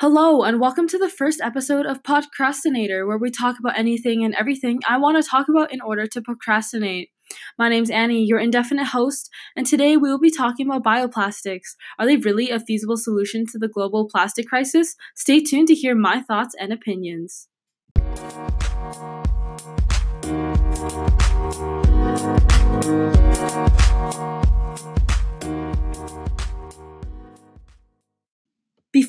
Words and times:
Hello, 0.00 0.42
and 0.42 0.58
welcome 0.58 0.88
to 0.88 0.98
the 0.98 1.08
first 1.08 1.40
episode 1.40 1.86
of 1.86 2.02
Podcrastinator, 2.02 3.06
where 3.06 3.16
we 3.16 3.30
talk 3.30 3.60
about 3.60 3.78
anything 3.78 4.24
and 4.24 4.34
everything 4.34 4.80
I 4.88 4.98
want 4.98 5.22
to 5.22 5.30
talk 5.30 5.48
about 5.48 5.72
in 5.72 5.80
order 5.80 6.04
to 6.08 6.20
procrastinate. 6.20 7.10
My 7.56 7.68
name's 7.68 7.90
Annie, 7.90 8.24
your 8.24 8.40
indefinite 8.40 8.86
host, 8.86 9.30
and 9.54 9.64
today 9.64 9.96
we 9.96 10.10
will 10.10 10.18
be 10.18 10.32
talking 10.32 10.66
about 10.68 10.82
bioplastics. 10.82 11.76
Are 11.96 12.06
they 12.06 12.16
really 12.16 12.50
a 12.50 12.58
feasible 12.58 12.96
solution 12.96 13.46
to 13.52 13.58
the 13.58 13.68
global 13.68 14.08
plastic 14.08 14.48
crisis? 14.48 14.96
Stay 15.14 15.40
tuned 15.40 15.68
to 15.68 15.76
hear 15.76 15.94
my 15.94 16.20
thoughts 16.20 16.56
and 16.58 16.72
opinions. 16.72 17.46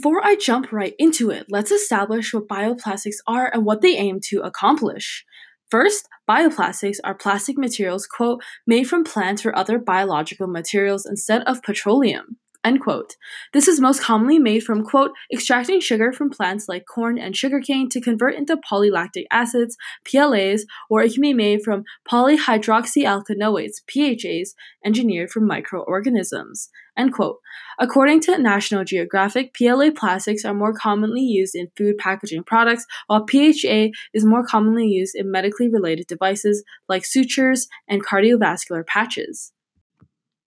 Before 0.06 0.24
I 0.24 0.36
jump 0.36 0.72
right 0.72 0.94
into 1.00 1.32
it, 1.32 1.48
let's 1.50 1.72
establish 1.72 2.32
what 2.32 2.48
bioplastics 2.48 3.16
are 3.26 3.50
and 3.52 3.66
what 3.66 3.82
they 3.82 3.98
aim 3.98 4.20
to 4.26 4.42
accomplish. 4.42 5.26
First, 5.72 6.08
bioplastics 6.30 6.98
are 7.04 7.16
plastic 7.16 7.58
materials, 7.58 8.06
quote, 8.06 8.44
made 8.68 8.84
from 8.84 9.04
plants 9.04 9.48
or 9.48 9.56
other 9.56 9.80
biological 9.80 10.46
materials 10.46 11.08
instead 11.08 11.42
of 11.46 11.64
petroleum. 11.64 12.38
End 12.64 12.82
quote. 12.82 13.16
This 13.52 13.68
is 13.68 13.80
most 13.80 14.00
commonly 14.00 14.38
made 14.38 14.62
from, 14.62 14.84
quote, 14.84 15.10
extracting 15.34 15.80
sugar 15.80 16.14
from 16.14 16.30
plants 16.30 16.70
like 16.70 16.86
corn 16.86 17.18
and 17.18 17.36
sugarcane 17.36 17.90
to 17.90 18.00
convert 18.00 18.36
into 18.36 18.58
polylactic 18.58 19.26
acids, 19.32 19.76
PLAs, 20.08 20.66
or 20.88 21.02
it 21.02 21.14
can 21.14 21.22
be 21.22 21.34
made 21.34 21.64
from 21.64 21.84
polyhydroxyalkanoates, 22.08 23.82
PHAs, 23.88 24.54
engineered 24.86 25.32
from 25.32 25.48
microorganisms. 25.48 26.70
End 26.98 27.14
quote. 27.14 27.40
According 27.78 28.22
to 28.22 28.38
National 28.38 28.86
Geographic, 28.86 29.54
PLA 29.54 29.92
plastics 29.92 30.46
are 30.46 30.54
more 30.54 30.74
commonly 30.74 31.22
used 31.22 31.56
in 31.56 31.72
food 31.76 31.98
packaging 31.98 32.44
products, 32.44 32.86
while 33.08 33.26
PHA 33.30 33.90
is 34.14 34.24
more 34.24 34.46
commonly 34.46 34.88
used 34.88 35.14
in 35.16 35.30
medically 35.30 35.68
related 35.68 36.08
devices 36.08 36.64
like 36.88 37.06
sutures 37.06 37.68
and 37.88 38.06
cardiovascular 38.06 38.86
patches. 38.86 39.52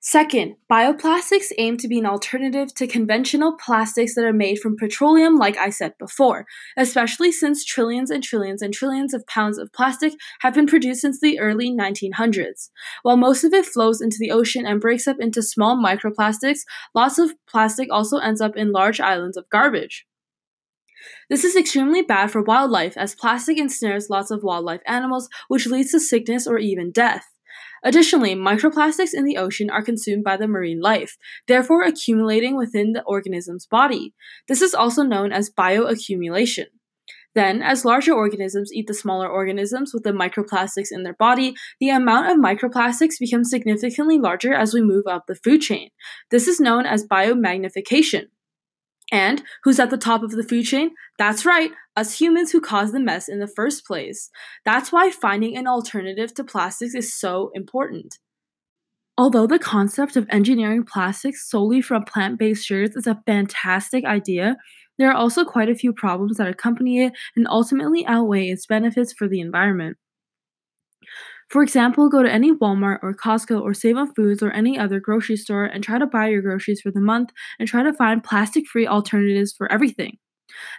Second, 0.01 0.55
bioplastics 0.71 1.51
aim 1.59 1.77
to 1.77 1.89
be 1.89 1.99
an 1.99 2.07
alternative 2.07 2.73
to 2.77 2.87
conventional 2.87 3.57
plastics 3.57 4.15
that 4.15 4.25
are 4.25 4.33
made 4.33 4.61
from 4.61 4.77
petroleum, 4.77 5.35
like 5.35 5.57
I 5.57 5.71
said 5.71 5.95
before, 5.99 6.47
especially 6.77 7.33
since 7.33 7.65
trillions 7.65 8.09
and 8.09 8.23
trillions 8.23 8.63
and 8.63 8.73
trillions 8.73 9.13
of 9.13 9.27
pounds 9.27 9.59
of 9.59 9.73
plastic 9.73 10.13
have 10.41 10.55
been 10.55 10.69
produced 10.69 11.01
since 11.01 11.21
the 11.21 11.41
early 11.41 11.73
1900s. 11.73 12.71
While 13.03 13.17
most 13.17 13.43
of 13.43 13.53
it 13.53 13.67
flows 13.67 14.01
into 14.01 14.19
the 14.21 14.31
ocean 14.31 14.65
and 14.65 14.81
breaks 14.81 15.09
up 15.09 15.17
into 15.19 15.43
small 15.43 15.77
microplastics, 15.77 16.61
lots 16.95 17.19
of 17.19 17.33
plastic 17.49 17.89
also 17.91 18.19
ends 18.19 18.41
up 18.41 18.57
in 18.57 18.71
large 18.71 19.01
islands 19.01 19.37
of 19.37 19.51
garbage. 19.51 20.07
This 21.29 21.43
is 21.43 21.57
extremely 21.57 22.03
bad 22.03 22.31
for 22.31 22.41
wildlife 22.41 22.97
as 22.97 23.17
plastic 23.17 23.59
ensnares 23.59 24.09
lots 24.09 24.31
of 24.31 24.45
wildlife 24.45 24.83
animals, 24.87 25.29
which 25.49 25.67
leads 25.67 25.91
to 25.91 25.99
sickness 25.99 26.47
or 26.47 26.59
even 26.59 26.93
death. 26.93 27.27
Additionally, 27.85 28.35
microplastics 28.35 29.15
in 29.15 29.25
the 29.25 29.37
ocean 29.37 29.71
are 29.71 29.83
consumed 29.83 30.25
by 30.25 30.37
the 30.37 30.49
marine 30.49 30.81
life, 30.81 31.17
therefore 31.47 31.83
accumulating 31.83 32.57
within 32.57 32.93
the 32.93 33.03
organism's 33.05 33.67
body. 33.67 34.15
This 34.49 34.63
is 34.63 34.75
also 34.75 35.03
known 35.03 35.33
as 35.33 35.51
bioaccumulation. 35.51 36.67
Then, 37.35 37.63
as 37.63 37.85
larger 37.85 38.13
organisms 38.13 38.73
eat 38.73 38.87
the 38.87 38.95
smaller 38.95 39.29
organisms 39.29 39.93
with 39.95 40.03
the 40.03 40.11
microplastics 40.11 40.89
in 40.91 41.05
their 41.05 41.15
body, 41.15 41.55
the 41.79 41.91
amount 41.91 42.31
of 42.31 42.37
microplastics 42.37 43.19
becomes 43.21 43.51
significantly 43.51 44.19
larger 44.19 44.53
as 44.53 44.75
we 44.75 44.81
move 44.81 45.05
up 45.07 45.27
the 45.27 45.37
food 45.37 45.61
chain. 45.61 45.91
This 46.31 46.49
is 46.49 46.59
known 46.59 46.87
as 46.87 47.07
biomagnification. 47.07 48.25
And 49.11 49.43
who's 49.65 49.81
at 49.81 49.91
the 49.91 49.97
top 49.97 50.23
of 50.23 50.33
the 50.33 50.43
food 50.43 50.65
chain? 50.65 50.91
That's 51.19 51.47
right, 51.47 51.71
us 51.97 52.21
humans 52.21 52.53
who 52.53 52.61
caused 52.61 52.93
the 52.93 53.01
mess 53.01 53.29
in 53.29 53.41
the 53.41 53.49
first 53.49 53.87
place. 53.87 54.31
That's 54.65 54.93
why 54.93 55.11
finding 55.11 55.57
an 55.57 55.67
alternative 55.67 56.35
to 56.35 56.45
plastics 56.45 56.95
is 56.95 57.19
so 57.19 57.51
important. 57.55 58.19
Although 59.17 59.47
the 59.47 59.59
concept 59.59 60.17
of 60.17 60.29
engineering 60.31 60.85
plastics 60.85 61.51
solely 61.51 61.81
from 61.81 62.05
plant 62.05 62.39
based 62.39 62.65
sugars 62.65 62.95
is 62.95 63.07
a 63.07 63.21
fantastic 63.27 64.05
idea, 64.05 64.57
there 64.99 65.11
are 65.11 65.17
also 65.17 65.45
quite 65.45 65.69
a 65.69 65.75
few 65.75 65.93
problems 65.93 66.37
that 66.37 66.49
accompany 66.49 67.05
it 67.05 67.13
and 67.35 67.47
ultimately 67.49 68.07
outweigh 68.07 68.49
its 68.49 68.67
benefits 68.67 69.13
for 69.13 69.27
the 69.27 69.41
environment. 69.41 69.97
For 71.49 71.63
example, 71.63 72.09
go 72.11 72.23
to 72.23 72.31
any 72.31 72.53
Walmart 72.53 72.99
or 73.03 73.15
Costco 73.15 73.61
or 73.63 73.73
Save 73.73 73.97
on 73.97 74.13
Foods 74.15 74.43
or 74.43 74.51
any 74.51 74.79
other 74.79 75.01
grocery 75.01 75.37
store 75.37 75.65
and 75.65 75.83
try 75.83 75.99
to 75.99 76.07
buy 76.07 76.29
your 76.29 76.43
groceries 76.43 76.81
for 76.83 76.91
the 76.91 77.01
month 77.01 77.31
and 77.59 77.67
try 77.69 77.83
to 77.83 77.93
find 77.93 78.23
plastic 78.23 78.67
free 78.67 78.87
alternatives 78.87 79.53
for 79.57 79.71
everything. 79.73 80.19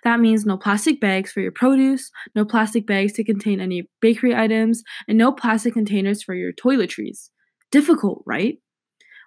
That 0.04 0.20
means 0.20 0.46
no 0.46 0.58
plastic 0.58 1.00
bags 1.02 1.32
for 1.32 1.42
your 1.42 1.52
produce, 1.52 2.12
no 2.36 2.46
plastic 2.46 2.88
bags 2.88 3.14
to 3.14 3.24
contain 3.24 3.62
any 3.62 3.90
bakery 4.02 4.36
items, 4.36 4.84
and 5.08 5.18
no 5.18 5.32
plastic 5.32 5.74
containers 5.74 6.24
for 6.24 6.36
your 6.36 6.54
toiletries. 6.54 7.30
Difficult, 7.72 8.24
right? 8.26 8.60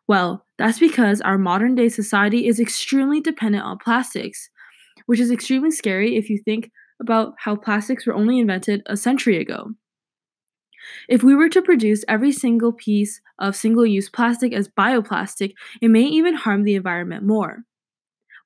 Well, 0.08 0.47
that's 0.58 0.78
because 0.78 1.20
our 1.20 1.38
modern 1.38 1.75
day 1.75 1.88
society 1.88 2.47
is 2.47 2.60
extremely 2.60 3.20
dependent 3.20 3.64
on 3.64 3.78
plastics, 3.78 4.48
which 5.06 5.20
is 5.20 5.31
extremely 5.31 5.70
scary 5.70 6.16
if 6.16 6.31
you 6.31 6.41
think 6.44 6.70
about 7.00 7.34
how 7.38 7.56
plastics 7.56 8.06
were 8.06 8.14
only 8.14 8.38
invented 8.38 8.82
a 8.86 8.97
century 8.97 9.38
ago. 9.38 9.72
If 11.09 11.22
we 11.22 11.34
were 11.34 11.48
to 11.50 11.62
produce 11.62 12.04
every 12.09 12.32
single 12.32 12.72
piece 12.72 13.20
of 13.38 13.56
single 13.56 13.87
use 13.87 14.09
plastic 14.09 14.53
as 14.53 14.69
bioplastic, 14.69 15.54
it 15.81 15.88
may 15.88 16.03
even 16.03 16.34
harm 16.34 16.65
the 16.65 16.75
environment 16.75 17.25
more. 17.25 17.65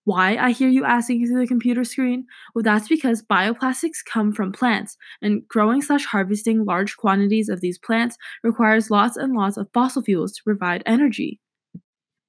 Why, 0.04 0.36
I 0.36 0.52
hear 0.52 0.68
you 0.68 0.84
asking 0.84 1.26
through 1.26 1.40
the 1.40 1.48
computer 1.48 1.82
screen? 1.82 2.26
Well, 2.54 2.62
that's 2.62 2.86
because 2.86 3.24
bioplastics 3.24 4.04
come 4.08 4.32
from 4.32 4.52
plants, 4.52 4.96
and 5.20 5.46
growing 5.48 5.82
slash 5.82 6.04
harvesting 6.04 6.64
large 6.64 6.96
quantities 6.96 7.48
of 7.48 7.60
these 7.60 7.76
plants 7.76 8.16
requires 8.44 8.88
lots 8.88 9.16
and 9.16 9.34
lots 9.34 9.56
of 9.56 9.68
fossil 9.74 10.02
fuels 10.02 10.32
to 10.34 10.44
provide 10.44 10.84
energy. 10.86 11.40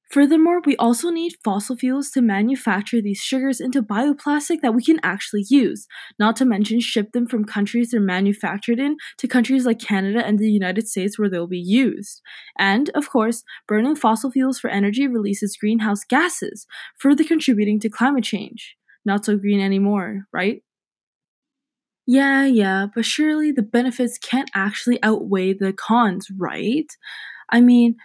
Furthermore, 0.09 0.61
we 0.65 0.75
also 0.77 1.09
need 1.09 1.33
fossil 1.43 1.75
fuels 1.75 2.09
to 2.11 2.21
manufacture 2.21 3.01
these 3.01 3.19
sugars 3.19 3.59
into 3.59 3.81
bioplastic 3.83 4.61
that 4.61 4.73
we 4.73 4.83
can 4.83 4.99
actually 5.03 5.45
use, 5.49 5.85
not 6.17 6.35
to 6.37 6.45
mention 6.45 6.79
ship 6.79 7.11
them 7.11 7.27
from 7.27 7.43
countries 7.43 7.91
they're 7.91 7.99
manufactured 7.99 8.79
in 8.79 8.95
to 9.17 9.27
countries 9.27 9.65
like 9.65 9.79
Canada 9.79 10.25
and 10.25 10.39
the 10.39 10.49
United 10.49 10.87
States 10.87 11.19
where 11.19 11.29
they'll 11.29 11.47
be 11.47 11.59
used. 11.59 12.21
And, 12.57 12.89
of 12.91 13.09
course, 13.09 13.43
burning 13.67 13.95
fossil 13.95 14.31
fuels 14.31 14.59
for 14.59 14.69
energy 14.69 15.07
releases 15.07 15.57
greenhouse 15.57 16.03
gases, 16.03 16.65
further 16.97 17.23
contributing 17.23 17.79
to 17.81 17.89
climate 17.89 18.23
change. 18.23 18.77
Not 19.05 19.25
so 19.25 19.37
green 19.37 19.59
anymore, 19.61 20.23
right? 20.33 20.61
Yeah, 22.05 22.45
yeah, 22.45 22.87
but 22.93 23.05
surely 23.05 23.51
the 23.51 23.61
benefits 23.63 24.17
can't 24.17 24.49
actually 24.55 25.01
outweigh 25.03 25.53
the 25.53 25.73
cons, 25.73 26.27
right? 26.37 26.87
I 27.49 27.61
mean, 27.61 27.97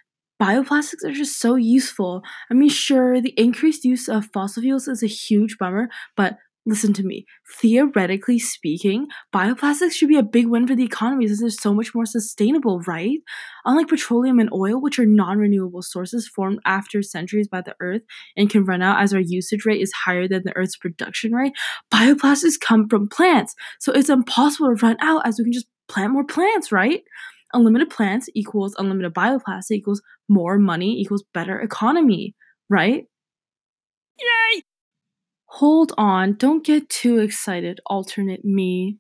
bioplastics 0.43 1.05
are 1.05 1.13
just 1.13 1.39
so 1.39 1.55
useful. 1.55 2.23
I 2.51 2.55
mean, 2.55 2.69
sure, 2.69 3.21
the 3.21 3.35
increased 3.37 3.85
use 3.85 4.09
of 4.09 4.27
fossil 4.33 4.63
fuels 4.63 4.89
is 4.89 5.03
a 5.03 5.07
huge 5.07 5.57
bummer, 5.57 5.89
but 6.17 6.37
listen 6.67 6.93
to 6.95 7.05
me. 7.05 7.27
Theoretically 7.61 8.41
speaking, 8.41 9.07
bioplastics 9.33 9.93
should 9.93 10.09
be 10.09 10.19
a 10.19 10.23
big 10.23 10.47
win 10.47 10.67
for 10.67 10.75
the 10.75 10.85
economy 10.85 11.29
since 11.29 11.41
they're 11.41 11.51
so 11.51 11.73
much 11.73 11.95
more 11.95 12.07
sustainable, 12.07 12.81
right? 12.89 13.19
Unlike 13.65 13.89
petroleum 13.89 14.41
and 14.41 14.53
oil, 14.53 14.81
which 14.81 14.99
are 14.99 15.07
non 15.07 15.39
renewable 15.39 15.83
sources 15.83 16.27
formed 16.27 16.59
after 16.65 17.03
centuries 17.03 17.47
by 17.47 17.61
the 17.61 17.77
earth 17.81 18.03
and 18.37 18.51
can 18.51 18.65
run 18.65 18.83
out 18.83 19.01
as 19.01 19.15
our 19.15 19.21
usage 19.21 19.65
rate 19.65 19.81
is 19.81 19.93
higher 19.93 20.27
than 20.27 20.43
the 20.45 20.57
earth's 20.57 20.77
production 20.77 21.33
rate, 21.33 21.53
bioplastics 21.93 22.59
come 22.61 22.89
from 22.89 23.09
plants. 23.09 23.55
So 23.79 23.93
it's 23.93 24.11
impossible 24.11 24.75
to 24.75 24.87
run 24.87 24.97
out 25.01 25.25
as 25.25 25.39
we 25.39 25.45
can 25.45 25.53
just 25.53 25.67
plant 25.89 26.13
more 26.13 26.25
plants, 26.25 26.73
right? 26.73 27.03
Unlimited 27.53 27.91
plants 27.91 28.29
equals 28.35 28.75
unlimited 28.79 29.15
bioplastic 29.15 29.73
equals 29.73 30.03
more 30.29 30.59
money 30.59 31.01
equals 31.01 31.25
better 31.35 31.59
economy, 31.61 32.35
right? 32.69 33.05
Yay! 34.19 34.63
Hold 35.47 35.93
on, 35.99 36.35
don't 36.37 36.65
get 36.65 36.89
too 36.89 37.19
excited, 37.19 37.81
alternate 37.87 38.45
me. 38.45 38.99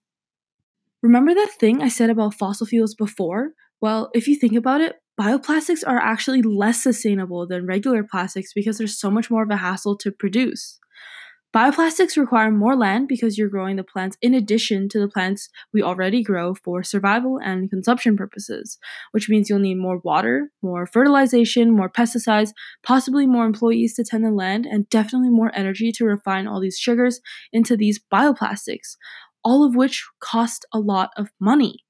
Remember 1.02 1.34
that 1.34 1.50
thing 1.58 1.82
I 1.82 1.88
said 1.88 2.10
about 2.10 2.34
fossil 2.34 2.66
fuels 2.66 2.94
before? 2.94 3.52
Well, 3.80 4.10
if 4.14 4.28
you 4.28 4.36
think 4.36 4.54
about 4.54 4.80
it, 4.80 4.96
bioplastics 5.20 5.82
are 5.86 5.98
actually 5.98 6.42
less 6.42 6.82
sustainable 6.82 7.46
than 7.46 7.66
regular 7.66 8.04
plastics 8.04 8.52
because 8.52 8.78
there's 8.78 8.98
so 8.98 9.10
much 9.10 9.30
more 9.30 9.42
of 9.42 9.50
a 9.50 9.56
hassle 9.56 9.96
to 9.98 10.12
produce. 10.12 10.78
Bioplastics 11.54 12.16
require 12.16 12.50
more 12.50 12.74
land 12.74 13.08
because 13.08 13.36
you're 13.36 13.50
growing 13.50 13.76
the 13.76 13.84
plants 13.84 14.16
in 14.22 14.32
addition 14.32 14.88
to 14.88 14.98
the 14.98 15.06
plants 15.06 15.50
we 15.70 15.82
already 15.82 16.22
grow 16.22 16.54
for 16.54 16.82
survival 16.82 17.38
and 17.44 17.68
consumption 17.68 18.16
purposes, 18.16 18.78
which 19.10 19.28
means 19.28 19.50
you'll 19.50 19.58
need 19.58 19.74
more 19.74 19.98
water, 19.98 20.50
more 20.62 20.86
fertilization, 20.86 21.70
more 21.70 21.90
pesticides, 21.90 22.54
possibly 22.82 23.26
more 23.26 23.44
employees 23.44 23.94
to 23.96 24.04
tend 24.04 24.24
the 24.24 24.30
land, 24.30 24.64
and 24.64 24.88
definitely 24.88 25.28
more 25.28 25.52
energy 25.54 25.92
to 25.92 26.06
refine 26.06 26.46
all 26.46 26.58
these 26.58 26.78
sugars 26.78 27.20
into 27.52 27.76
these 27.76 28.00
bioplastics, 28.10 28.96
all 29.44 29.62
of 29.62 29.76
which 29.76 30.06
cost 30.20 30.64
a 30.72 30.78
lot 30.78 31.10
of 31.18 31.28
money. 31.38 31.84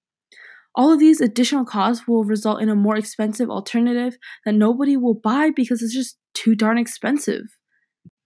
All 0.74 0.92
of 0.92 0.98
these 0.98 1.20
additional 1.20 1.64
costs 1.64 2.08
will 2.08 2.24
result 2.24 2.60
in 2.60 2.68
a 2.68 2.74
more 2.74 2.96
expensive 2.96 3.48
alternative 3.48 4.16
that 4.44 4.54
nobody 4.54 4.96
will 4.96 5.14
buy 5.14 5.50
because 5.54 5.82
it's 5.82 5.94
just 5.94 6.16
too 6.34 6.56
darn 6.56 6.78
expensive. 6.78 7.44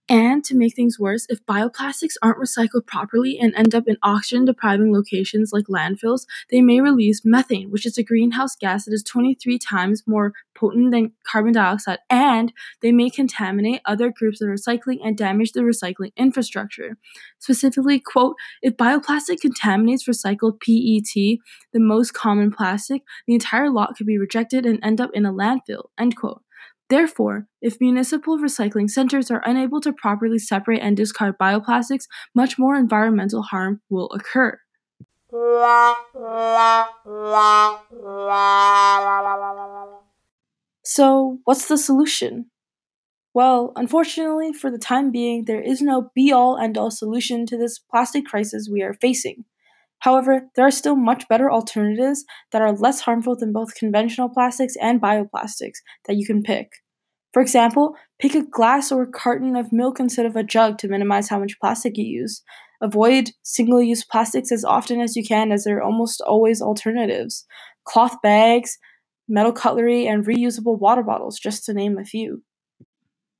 And 0.09 0.43
to 0.45 0.55
make 0.55 0.73
things 0.73 0.97
worse, 0.97 1.25
if 1.27 1.45
bioplastics 1.45 2.13
aren't 2.21 2.39
recycled 2.39 2.85
properly 2.85 3.37
and 3.37 3.53
end 3.55 3.75
up 3.75 3.87
in 3.87 3.97
oxygen 4.01 4.45
depriving 4.45 4.93
locations 4.93 5.51
like 5.51 5.65
landfills, 5.65 6.25
they 6.49 6.61
may 6.61 6.79
release 6.79 7.25
methane, 7.25 7.71
which 7.71 7.85
is 7.85 7.97
a 7.97 8.03
greenhouse 8.03 8.55
gas 8.55 8.85
that 8.85 8.93
is 8.93 9.03
23 9.03 9.59
times 9.59 10.03
more 10.07 10.31
potent 10.55 10.91
than 10.91 11.11
carbon 11.29 11.51
dioxide, 11.51 11.99
and 12.09 12.53
they 12.81 12.93
may 12.93 13.09
contaminate 13.09 13.81
other 13.83 14.09
groups 14.09 14.39
of 14.41 14.47
recycling 14.47 14.99
and 15.03 15.17
damage 15.17 15.51
the 15.51 15.59
recycling 15.59 16.15
infrastructure. 16.15 16.97
Specifically, 17.39 17.99
quote, 17.99 18.37
if 18.61 18.77
bioplastic 18.77 19.41
contaminates 19.41 20.07
recycled 20.07 20.61
PET, 20.61 21.39
the 21.73 21.79
most 21.79 22.13
common 22.13 22.49
plastic, 22.49 23.03
the 23.27 23.33
entire 23.33 23.69
lot 23.69 23.97
could 23.97 24.07
be 24.07 24.17
rejected 24.17 24.65
and 24.65 24.79
end 24.81 25.01
up 25.01 25.11
in 25.13 25.25
a 25.25 25.33
landfill, 25.33 25.89
end 25.97 26.15
quote. 26.15 26.41
Therefore, 26.89 27.47
if 27.61 27.81
municipal 27.81 28.37
recycling 28.37 28.89
centers 28.89 29.29
are 29.29 29.43
unable 29.45 29.81
to 29.81 29.91
properly 29.91 30.39
separate 30.39 30.81
and 30.81 30.95
discard 30.95 31.37
bioplastics, 31.37 32.07
much 32.33 32.57
more 32.57 32.75
environmental 32.75 33.41
harm 33.41 33.81
will 33.89 34.09
occur. 34.11 34.59
So, 40.83 41.39
what's 41.43 41.67
the 41.67 41.77
solution? 41.77 42.49
Well, 43.33 43.73
unfortunately, 43.75 44.53
for 44.53 44.71
the 44.71 44.79
time 44.79 45.11
being, 45.11 45.45
there 45.45 45.61
is 45.61 45.81
no 45.81 46.09
be 46.15 46.31
all 46.31 46.57
end 46.57 46.77
all 46.77 46.89
solution 46.89 47.45
to 47.47 47.57
this 47.57 47.77
plastic 47.77 48.25
crisis 48.25 48.69
we 48.71 48.81
are 48.81 48.93
facing. 48.93 49.43
However, 49.99 50.49
there 50.55 50.65
are 50.65 50.71
still 50.71 50.95
much 50.95 51.27
better 51.27 51.51
alternatives 51.51 52.23
that 52.51 52.61
are 52.61 52.71
less 52.71 53.01
harmful 53.01 53.35
than 53.35 53.51
both 53.51 53.75
conventional 53.75 54.29
plastics 54.29 54.75
and 54.81 55.01
bioplastics 55.01 55.77
that 56.07 56.15
you 56.15 56.25
can 56.25 56.43
pick. 56.43 56.69
For 57.33 57.41
example, 57.41 57.95
pick 58.19 58.35
a 58.35 58.43
glass 58.43 58.91
or 58.91 59.03
a 59.03 59.11
carton 59.11 59.55
of 59.55 59.73
milk 59.73 59.99
instead 59.99 60.25
of 60.25 60.35
a 60.35 60.43
jug 60.43 60.77
to 60.79 60.87
minimize 60.87 61.29
how 61.29 61.39
much 61.39 61.59
plastic 61.59 61.97
you 61.97 62.05
use. 62.05 62.41
Avoid 62.81 63.31
single 63.43 63.81
use 63.81 64.03
plastics 64.03 64.51
as 64.51 64.63
often 64.63 65.01
as 65.01 65.15
you 65.15 65.23
can, 65.23 65.51
as 65.51 65.63
there 65.63 65.77
are 65.77 65.83
almost 65.83 66.21
always 66.21 66.61
alternatives. 66.61 67.45
Cloth 67.85 68.21
bags, 68.21 68.77
metal 69.27 69.51
cutlery, 69.51 70.07
and 70.07 70.25
reusable 70.25 70.79
water 70.79 71.03
bottles, 71.03 71.39
just 71.39 71.65
to 71.65 71.73
name 71.73 71.97
a 71.97 72.05
few. 72.05 72.43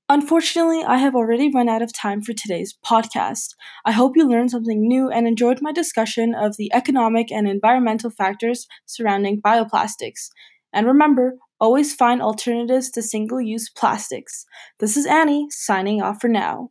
Unfortunately, 0.09 0.86
I 0.86 1.00
have 1.00 1.15
already 1.15 1.51
run 1.54 1.68
out 1.68 1.81
of 1.81 1.92
time 1.92 2.21
for 2.21 2.31
today's 2.31 2.77
podcast. 2.86 3.50
I 3.83 3.92
hope 3.92 4.15
you 4.15 4.25
learned 4.25 4.51
something 4.51 4.88
new 4.88 5.09
and 5.09 5.27
enjoyed 5.27 5.59
my 5.62 5.74
discussion 5.74 6.33
of 6.33 6.56
the 6.56 6.71
economic 6.74 7.30
and 7.30 7.45
environmental 7.45 8.09
factors 8.09 8.68
surrounding 8.86 9.42
bioplastics. 9.42 10.30
And 10.71 10.88
remember, 10.88 11.33
always 11.59 11.94
find 11.94 12.21
alternatives 12.21 12.89
to 12.92 13.01
single 13.01 13.42
use 13.42 13.69
plastics. 13.69 14.45
This 14.80 14.95
is 14.95 15.06
Annie, 15.06 15.48
signing 15.50 16.01
off 16.01 16.21
for 16.21 16.30
now. 16.30 16.69